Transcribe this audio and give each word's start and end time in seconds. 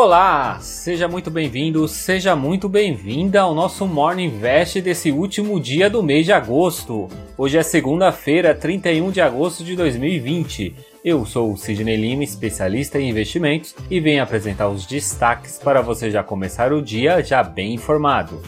Olá, 0.00 0.60
seja 0.60 1.08
muito 1.08 1.28
bem-vindo, 1.28 1.88
seja 1.88 2.36
muito 2.36 2.68
bem-vinda 2.68 3.40
ao 3.40 3.52
nosso 3.52 3.84
Morning 3.84 4.26
Invest 4.26 4.80
desse 4.80 5.10
último 5.10 5.58
dia 5.58 5.90
do 5.90 6.04
mês 6.04 6.24
de 6.24 6.30
agosto. 6.30 7.08
Hoje 7.36 7.58
é 7.58 7.64
segunda-feira, 7.64 8.54
31 8.54 9.10
de 9.10 9.20
agosto 9.20 9.64
de 9.64 9.74
2020. 9.74 10.72
Eu 11.04 11.26
sou 11.26 11.52
o 11.52 11.56
Sidney 11.56 11.96
Lima, 11.96 12.22
especialista 12.22 13.00
em 13.00 13.10
investimentos, 13.10 13.74
e 13.90 13.98
venho 13.98 14.22
apresentar 14.22 14.68
os 14.68 14.86
destaques 14.86 15.58
para 15.58 15.82
você 15.82 16.12
já 16.12 16.22
começar 16.22 16.72
o 16.72 16.80
dia 16.80 17.20
já 17.20 17.42
bem 17.42 17.74
informado. 17.74 18.40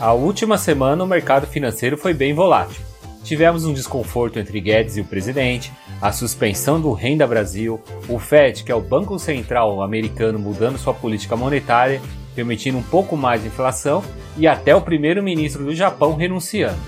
A 0.00 0.14
última 0.14 0.56
semana 0.56 1.04
o 1.04 1.06
mercado 1.06 1.46
financeiro 1.46 1.98
foi 1.98 2.14
bem 2.14 2.32
volátil. 2.32 2.80
Tivemos 3.24 3.66
um 3.66 3.74
desconforto 3.74 4.38
entre 4.38 4.58
Guedes 4.58 4.96
e 4.96 5.02
o 5.02 5.04
presidente, 5.04 5.70
a 6.00 6.12
suspensão 6.12 6.80
do 6.80 6.92
Renda 6.92 7.26
Brasil, 7.26 7.80
o 8.08 8.18
Fed, 8.18 8.64
que 8.64 8.72
é 8.72 8.74
o 8.74 8.80
Banco 8.80 9.18
Central 9.18 9.82
americano, 9.82 10.38
mudando 10.38 10.78
sua 10.78 10.94
política 10.94 11.36
monetária, 11.36 12.00
permitindo 12.34 12.78
um 12.78 12.82
pouco 12.82 13.16
mais 13.16 13.42
de 13.42 13.48
inflação, 13.48 14.02
e 14.36 14.46
até 14.46 14.74
o 14.74 14.80
primeiro-ministro 14.80 15.64
do 15.64 15.74
Japão 15.74 16.14
renunciando. 16.14 16.78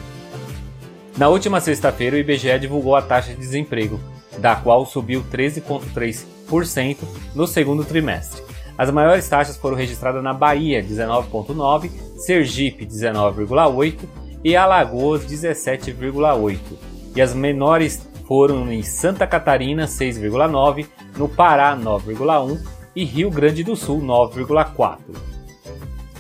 Na 1.17 1.29
última 1.29 1.61
sexta-feira, 1.61 2.17
o 2.17 2.19
IBGE 2.19 2.59
divulgou 2.59 2.95
a 2.95 3.03
taxa 3.03 3.31
de 3.31 3.39
desemprego, 3.39 3.99
da 4.39 4.55
qual 4.55 4.85
subiu 4.85 5.25
13,3% 5.33 6.99
no 7.35 7.47
segundo 7.47 7.85
trimestre. 7.85 8.43
As 8.77 8.91
maiores 8.91 9.27
taxas 9.27 9.57
foram 9.57 9.77
registradas 9.77 10.23
na 10.23 10.35
Bahia, 10.35 10.83
19,9%, 10.83 11.91
Sergipe, 12.19 12.85
19,8% 12.85 14.01
e 14.45 14.55
Alagoas, 14.55 15.25
17,8%. 15.25 16.59
E 17.15 17.23
as 17.23 17.33
menores 17.33 18.07
foram 18.27 18.71
em 18.73 18.83
Santa 18.83 19.27
Catarina 19.27 19.87
6,9, 19.87 20.87
no 21.17 21.29
Pará 21.29 21.77
9,1 21.77 22.61
e 22.95 23.05
Rio 23.05 23.31
Grande 23.31 23.63
do 23.63 23.77
Sul 23.77 24.01
9,4. 24.01 24.99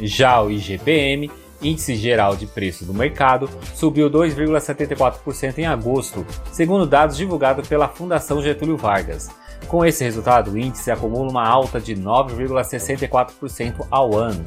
Já 0.01 0.41
o 0.43 0.51
IGPM, 0.51 1.31
Índice 1.61 1.97
Geral 1.97 2.37
de 2.37 2.47
Preços 2.47 2.87
do 2.87 2.95
Mercado, 2.95 3.49
subiu 3.75 4.11
2,74% 4.11 5.59
em 5.59 5.67
agosto, 5.67 6.25
segundo 6.53 6.87
dados 6.87 7.17
divulgados 7.17 7.67
pela 7.67 7.89
Fundação 7.89 8.43
Getúlio 8.43 8.77
Vargas. 8.77 9.31
Com 9.67 9.84
esse 9.84 10.05
resultado, 10.05 10.53
o 10.53 10.59
índice 10.59 10.91
acumula 10.91 11.31
uma 11.31 11.47
alta 11.47 11.81
de 11.81 11.97
9,64% 11.97 13.87
ao 13.91 14.15
ano. 14.15 14.45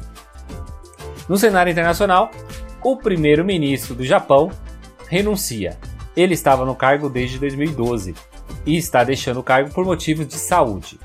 No 1.28 1.36
cenário 1.36 1.70
internacional, 1.70 2.30
o 2.82 2.96
primeiro-ministro 2.96 3.94
do 3.94 4.04
Japão 4.04 4.50
renuncia 5.08 5.76
ele 6.16 6.34
estava 6.34 6.64
no 6.64 6.74
cargo 6.74 7.08
desde 7.08 7.38
2012 7.38 8.14
e 8.66 8.76
está 8.76 9.04
deixando 9.04 9.40
o 9.40 9.42
cargo 9.42 9.70
por 9.70 9.84
motivos 9.84 10.26
de 10.26 10.34
saúde. 10.34 10.98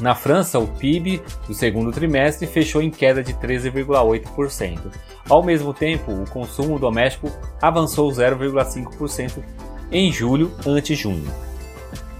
Na 0.00 0.14
França, 0.14 0.58
o 0.58 0.66
PIB 0.66 1.22
do 1.46 1.52
segundo 1.52 1.92
trimestre 1.92 2.46
fechou 2.46 2.80
em 2.80 2.90
queda 2.90 3.22
de 3.22 3.34
13,8%. 3.34 4.80
Ao 5.28 5.42
mesmo 5.42 5.74
tempo, 5.74 6.12
o 6.12 6.28
consumo 6.28 6.78
doméstico 6.78 7.30
avançou 7.60 8.10
0,5% 8.10 9.42
em 9.92 10.10
julho 10.10 10.50
ante 10.66 10.94
junho. 10.94 11.30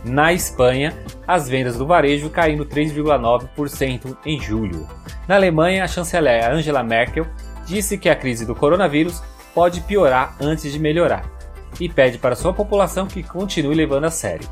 Na 0.05 0.33
Espanha, 0.33 0.97
as 1.27 1.48
vendas 1.48 1.77
do 1.77 1.87
varejo 1.87 2.28
caindo 2.31 2.67
3,9% 2.67 4.17
em 4.27 4.41
julho. 4.41 4.87
Na 5.27 5.37
Alemanha, 5.37 5.84
a 5.84 5.89
chanceler 5.89 6.51
Angela 6.51 6.83
Merkel 6.83 7.27
disse 7.67 7.97
que 7.97 8.09
a 8.09 8.17
crise 8.17 8.45
do 8.45 8.55
coronavírus 8.55 9.23
pode 9.55 9.81
piorar 9.83 10.37
antes 10.41 10.73
de 10.73 10.78
melhorar 10.78 11.40
e 11.81 11.89
pede 11.89 12.19
para 12.19 12.36
sua 12.36 12.53
população 12.53 13.06
que 13.06 13.23
continue 13.23 13.75
levando 13.75 14.05
a 14.05 14.11
sério. 14.11 14.48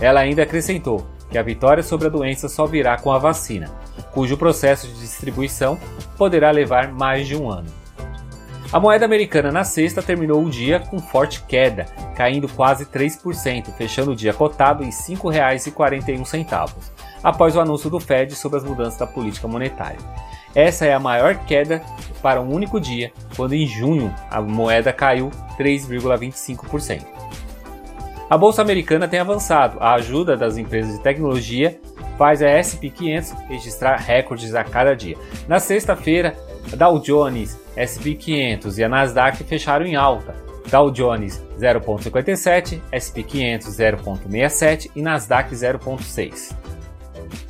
Ela 0.00 0.20
ainda 0.20 0.42
acrescentou 0.42 1.06
que 1.30 1.38
a 1.38 1.42
vitória 1.42 1.82
sobre 1.82 2.06
a 2.06 2.10
doença 2.10 2.48
só 2.48 2.66
virá 2.66 2.96
com 2.96 3.12
a 3.12 3.18
vacina, 3.18 3.70
cujo 4.12 4.36
processo 4.36 4.86
de 4.88 5.00
distribuição 5.00 5.78
poderá 6.16 6.50
levar 6.50 6.92
mais 6.92 7.26
de 7.26 7.36
um 7.36 7.50
ano. 7.50 7.81
A 8.72 8.80
moeda 8.80 9.04
americana 9.04 9.52
na 9.52 9.64
sexta 9.64 10.02
terminou 10.02 10.42
o 10.42 10.48
dia 10.48 10.80
com 10.80 10.98
forte 10.98 11.42
queda, 11.42 11.84
caindo 12.16 12.48
quase 12.48 12.86
3%, 12.86 13.66
fechando 13.76 14.12
o 14.12 14.16
dia 14.16 14.32
cotado 14.32 14.82
em 14.82 14.86
R$ 14.86 14.92
5,41, 14.92 16.72
após 17.22 17.54
o 17.54 17.60
anúncio 17.60 17.90
do 17.90 18.00
Fed 18.00 18.34
sobre 18.34 18.56
as 18.56 18.64
mudanças 18.64 18.98
da 18.98 19.06
política 19.06 19.46
monetária. 19.46 19.98
Essa 20.54 20.86
é 20.86 20.94
a 20.94 20.98
maior 20.98 21.36
queda 21.44 21.82
para 22.22 22.40
um 22.40 22.50
único 22.50 22.80
dia, 22.80 23.12
quando 23.36 23.52
em 23.52 23.66
junho 23.66 24.14
a 24.30 24.40
moeda 24.40 24.90
caiu 24.90 25.30
3,25%. 25.58 27.04
A 28.30 28.38
bolsa 28.38 28.62
americana 28.62 29.06
tem 29.06 29.20
avançado. 29.20 29.76
A 29.80 29.92
ajuda 29.92 30.34
das 30.34 30.56
empresas 30.56 30.96
de 30.96 31.02
tecnologia 31.02 31.78
faz 32.16 32.40
a 32.42 32.48
SP 32.56 32.88
500 32.88 33.32
registrar 33.48 33.96
recordes 33.96 34.54
a 34.54 34.64
cada 34.64 34.96
dia. 34.96 35.18
Na 35.46 35.60
sexta-feira, 35.60 36.34
Dow 36.76 36.98
Jones, 36.98 37.58
SP 37.76 38.14
500 38.14 38.78
e 38.78 38.84
a 38.84 38.88
Nasdaq 38.88 39.44
fecharam 39.44 39.86
em 39.86 39.96
alta. 39.96 40.34
Dow 40.70 40.90
Jones 40.90 41.42
0,57, 41.58 42.80
SP 42.88 43.22
500 43.22 43.68
0,67 43.76 44.90
e 44.94 45.02
Nasdaq 45.02 45.54
0,6. 45.54 46.54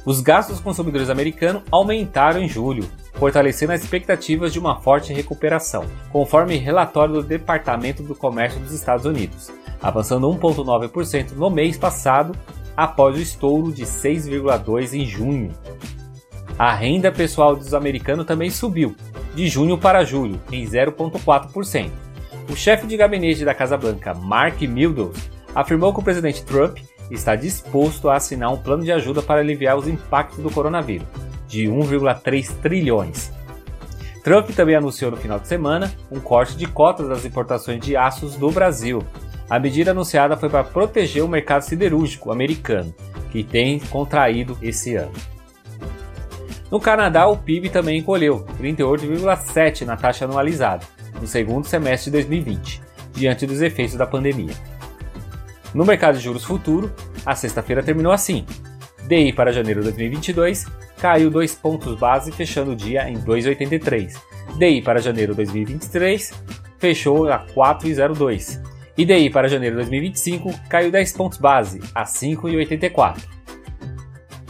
Os 0.04 0.20
gastos 0.20 0.58
consumidores 0.58 1.08
americanos 1.08 1.62
aumentaram 1.70 2.40
em 2.40 2.48
julho, 2.48 2.88
fortalecendo 3.14 3.72
as 3.72 3.82
expectativas 3.82 4.52
de 4.52 4.58
uma 4.58 4.80
forte 4.80 5.12
recuperação, 5.12 5.84
conforme 6.10 6.56
relatório 6.56 7.14
do 7.14 7.22
Departamento 7.22 8.02
do 8.02 8.14
Comércio 8.14 8.58
dos 8.60 8.72
Estados 8.72 9.06
Unidos, 9.06 9.52
avançando 9.80 10.28
1,9% 10.28 11.32
no 11.32 11.50
mês 11.50 11.76
passado, 11.76 12.36
após 12.76 13.16
o 13.16 13.20
estouro 13.20 13.70
de 13.70 13.84
6,2% 13.84 14.94
em 14.94 15.04
junho. 15.04 15.52
A 16.58 16.74
renda 16.74 17.10
pessoal 17.10 17.56
dos 17.56 17.74
americanos 17.74 18.26
também 18.26 18.50
subiu, 18.50 18.94
de 19.34 19.48
junho 19.48 19.78
para 19.78 20.04
julho, 20.04 20.40
em 20.50 20.64
0,4%. 20.64 21.90
O 22.50 22.56
chefe 22.56 22.86
de 22.86 22.96
gabinete 22.96 23.44
da 23.44 23.54
Casa 23.54 23.76
Branca, 23.76 24.14
Mark 24.14 24.60
Meadows, 24.62 25.16
afirmou 25.54 25.92
que 25.92 26.00
o 26.00 26.02
presidente 26.02 26.44
Trump 26.44 26.78
está 27.10 27.34
disposto 27.34 28.08
a 28.08 28.16
assinar 28.16 28.52
um 28.52 28.56
plano 28.56 28.84
de 28.84 28.92
ajuda 28.92 29.22
para 29.22 29.40
aliviar 29.40 29.76
os 29.76 29.86
impactos 29.86 30.38
do 30.38 30.50
coronavírus, 30.50 31.06
de 31.46 31.64
1,3 31.64 32.50
trilhões. 32.60 33.32
Trump 34.22 34.50
também 34.50 34.76
anunciou 34.76 35.10
no 35.10 35.16
final 35.16 35.38
de 35.38 35.48
semana 35.48 35.92
um 36.10 36.20
corte 36.20 36.56
de 36.56 36.66
cotas 36.66 37.08
das 37.08 37.24
importações 37.24 37.80
de 37.80 37.96
aços 37.96 38.36
do 38.36 38.50
Brasil. 38.50 39.02
A 39.50 39.58
medida 39.58 39.90
anunciada 39.90 40.36
foi 40.36 40.48
para 40.48 40.64
proteger 40.64 41.24
o 41.24 41.28
mercado 41.28 41.62
siderúrgico 41.62 42.30
americano, 42.30 42.94
que 43.30 43.42
tem 43.42 43.78
contraído 43.78 44.56
esse 44.62 44.94
ano. 44.94 45.12
No 46.72 46.80
Canadá, 46.80 47.26
o 47.26 47.36
PIB 47.36 47.68
também 47.68 47.98
encolheu 47.98 48.46
38,7% 48.58 49.82
na 49.82 49.94
taxa 49.94 50.24
anualizada, 50.24 50.86
no 51.20 51.26
segundo 51.26 51.66
semestre 51.66 52.10
de 52.10 52.16
2020, 52.16 52.80
diante 53.12 53.46
dos 53.46 53.60
efeitos 53.60 53.94
da 53.94 54.06
pandemia. 54.06 54.54
No 55.74 55.84
mercado 55.84 56.16
de 56.16 56.24
juros 56.24 56.44
futuro, 56.44 56.90
a 57.26 57.34
sexta-feira 57.34 57.82
terminou 57.82 58.10
assim. 58.10 58.46
DI 59.06 59.34
para 59.34 59.52
janeiro 59.52 59.80
de 59.80 59.88
2022 59.88 60.64
caiu 60.96 61.28
2 61.30 61.54
pontos 61.56 61.94
base, 61.98 62.32
fechando 62.32 62.70
o 62.70 62.76
dia 62.76 63.06
em 63.06 63.18
2,83. 63.18 64.14
DI 64.56 64.80
para 64.80 64.98
janeiro 64.98 65.34
de 65.34 65.44
2023 65.44 66.32
fechou 66.78 67.30
a 67.30 67.44
4,02. 67.48 68.62
E 68.96 69.04
DI 69.04 69.28
para 69.28 69.46
janeiro 69.46 69.76
de 69.76 69.82
2025 69.82 70.54
caiu 70.70 70.90
10 70.90 71.12
pontos 71.12 71.36
base, 71.36 71.80
a 71.94 72.04
5,84. 72.04 73.41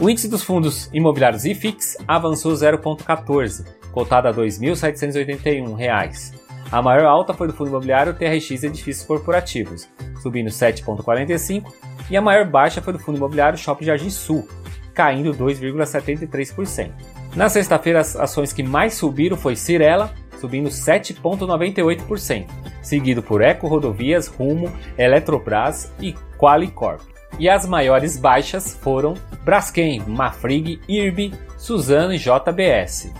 O 0.03 0.09
índice 0.09 0.27
dos 0.27 0.43
fundos 0.43 0.89
imobiliários 0.91 1.45
IFIX 1.45 1.95
avançou 2.05 2.51
0,14, 2.51 3.65
cotado 3.93 4.27
a 4.27 4.31
R$ 4.31 4.37
2.781. 4.41 6.33
A 6.69 6.81
maior 6.81 7.05
alta 7.05 7.33
foi 7.33 7.47
do 7.47 7.53
fundo 7.53 7.69
imobiliário 7.69 8.13
TRX 8.13 8.65
Edifícios 8.65 9.07
Corporativos, 9.07 9.87
subindo 10.21 10.49
7,45, 10.49 11.71
e 12.09 12.17
a 12.17 12.21
maior 12.21 12.45
baixa 12.45 12.81
foi 12.81 12.91
do 12.91 12.99
fundo 12.99 13.15
imobiliário 13.15 13.57
Shopping 13.57 13.85
Jardim 13.85 14.09
Sul, 14.09 14.45
caindo 14.93 15.33
2,73%. 15.33 16.91
Na 17.33 17.47
sexta-feira, 17.47 18.01
as 18.01 18.17
ações 18.17 18.51
que 18.51 18.61
mais 18.61 18.95
subiram 18.95 19.37
foi 19.37 19.55
Cirela, 19.55 20.13
subindo 20.37 20.67
7,98%, 20.67 22.45
seguido 22.81 23.23
por 23.23 23.41
Eco 23.41 23.67
Rodovias, 23.67 24.27
Rumo, 24.27 24.69
Eletrobras 24.97 25.93
e 26.01 26.13
Qualicorp. 26.37 27.12
E 27.39 27.49
as 27.49 27.65
maiores 27.65 28.17
baixas 28.17 28.75
foram 28.75 29.15
Braskem, 29.43 30.01
Mafrig, 30.07 30.79
IRB, 30.87 31.33
Suzano 31.57 32.13
e 32.13 32.17
JBS. 32.17 33.11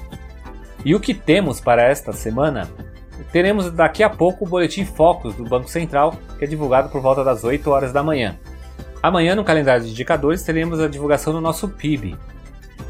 E 0.86 0.94
o 0.94 1.00
que 1.00 1.13
temos 1.13 1.60
para 1.60 1.83
esta 1.83 2.12
semana? 2.12 2.69
Teremos 3.31 3.71
daqui 3.71 4.04
a 4.04 4.10
pouco 4.10 4.45
o 4.45 4.48
boletim 4.48 4.86
Focus 4.86 5.36
do 5.36 5.44
Banco 5.44 5.69
Central, 5.69 6.15
que 6.38 6.45
é 6.45 6.48
divulgado 6.48 6.89
por 6.89 7.01
volta 7.01 7.24
das 7.24 7.44
8 7.44 7.69
horas 7.69 7.92
da 7.92 8.04
manhã. 8.04 8.38
Amanhã, 9.01 9.36
no 9.36 9.44
calendário 9.44 9.83
de 9.83 9.92
indicadores, 9.92 10.44
teremos 10.44 10.80
a 10.80 10.88
divulgação 10.88 11.33
do 11.33 11.42
nosso 11.42 11.68
PIB. 11.68 12.15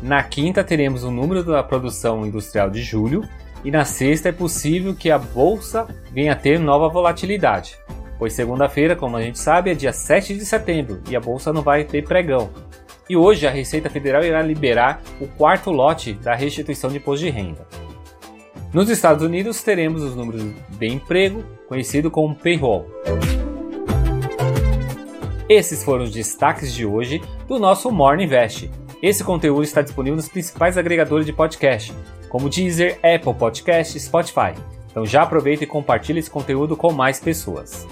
Na 0.01 0.21
quinta, 0.21 0.63
teremos 0.63 1.03
o 1.03 1.11
número 1.11 1.43
da 1.43 1.63
produção 1.63 2.25
industrial 2.25 2.69
de 2.69 2.81
julho. 2.81 3.23
E 3.63 3.71
na 3.71 3.85
sexta, 3.85 4.29
é 4.29 4.31
possível 4.31 4.93
que 4.93 5.09
a 5.09 5.17
bolsa 5.17 5.87
venha 6.11 6.33
a 6.33 6.35
ter 6.35 6.59
nova 6.59 6.89
volatilidade, 6.89 7.77
pois 8.23 8.31
segunda-feira, 8.31 8.95
como 8.95 9.17
a 9.17 9.21
gente 9.21 9.37
sabe, 9.37 9.69
é 9.69 9.73
dia 9.73 9.91
7 9.91 10.35
de 10.35 10.45
setembro 10.45 11.01
e 11.09 11.13
a 11.13 11.19
bolsa 11.19 11.51
não 11.51 11.61
vai 11.61 11.83
ter 11.83 12.05
pregão. 12.05 12.49
E 13.09 13.17
hoje 13.17 13.45
a 13.45 13.51
Receita 13.51 13.89
Federal 13.89 14.23
irá 14.23 14.41
liberar 14.41 15.01
o 15.19 15.27
quarto 15.27 15.71
lote 15.71 16.13
da 16.13 16.33
restituição 16.33 16.89
de 16.89 16.99
imposto 16.99 17.25
de 17.25 17.29
renda. 17.29 17.67
Nos 18.73 18.89
Estados 18.89 19.25
Unidos 19.25 19.61
teremos 19.61 20.01
os 20.01 20.15
números 20.15 20.41
de 20.69 20.87
emprego, 20.87 21.43
conhecido 21.67 22.09
como 22.09 22.33
payroll. 22.33 22.87
Esses 25.49 25.83
foram 25.83 26.05
os 26.05 26.11
destaques 26.11 26.73
de 26.73 26.85
hoje 26.85 27.21
do 27.45 27.59
nosso 27.59 27.91
Morning 27.91 28.23
Invest. 28.23 28.71
Esse 29.01 29.21
conteúdo 29.21 29.65
está 29.65 29.81
disponível 29.81 30.15
nos 30.15 30.29
principais 30.29 30.77
agregadores 30.77 31.25
de 31.25 31.33
podcast, 31.33 31.93
como 32.29 32.49
Deezer, 32.49 32.99
Apple 33.03 33.33
Podcast 33.33 33.97
e 33.97 33.99
Spotify. 33.99 34.53
Então 34.89 35.05
já 35.05 35.23
aproveita 35.23 35.65
e 35.65 35.67
compartilhe 35.67 36.19
esse 36.19 36.31
conteúdo 36.31 36.77
com 36.77 36.93
mais 36.93 37.19
pessoas. 37.19 37.85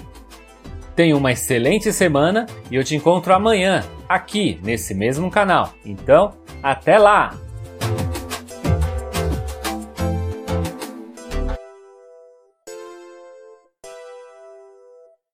Tenha 0.94 1.16
uma 1.16 1.32
excelente 1.32 1.92
semana 1.92 2.46
e 2.70 2.76
eu 2.76 2.84
te 2.84 2.94
encontro 2.94 3.32
amanhã, 3.32 3.82
aqui 4.08 4.60
nesse 4.62 4.94
mesmo 4.94 5.30
canal. 5.30 5.72
Então, 5.84 6.32
até 6.62 6.98
lá! 6.98 7.34